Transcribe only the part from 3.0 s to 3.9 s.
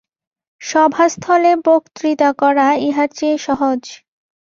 চেয়ে সহজ।